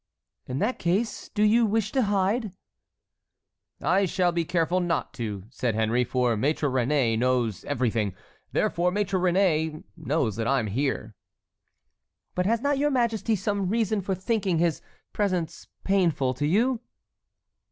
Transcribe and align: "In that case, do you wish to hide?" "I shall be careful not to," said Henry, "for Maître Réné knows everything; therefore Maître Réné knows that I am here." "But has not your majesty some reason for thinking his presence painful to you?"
"In 0.47 0.57
that 0.57 0.79
case, 0.79 1.29
do 1.29 1.43
you 1.43 1.63
wish 1.63 1.91
to 1.91 2.01
hide?" 2.01 2.53
"I 3.83 4.07
shall 4.07 4.31
be 4.31 4.43
careful 4.45 4.79
not 4.79 5.13
to," 5.13 5.43
said 5.51 5.75
Henry, 5.75 6.03
"for 6.03 6.35
Maître 6.35 6.71
Réné 6.73 7.15
knows 7.19 7.63
everything; 7.65 8.15
therefore 8.51 8.89
Maître 8.91 9.19
Réné 9.19 9.83
knows 9.95 10.37
that 10.37 10.47
I 10.47 10.57
am 10.59 10.65
here." 10.65 11.13
"But 12.33 12.47
has 12.47 12.61
not 12.61 12.79
your 12.79 12.89
majesty 12.89 13.35
some 13.35 13.69
reason 13.69 14.01
for 14.01 14.15
thinking 14.15 14.57
his 14.57 14.81
presence 15.13 15.67
painful 15.83 16.33
to 16.33 16.47
you?" 16.47 16.81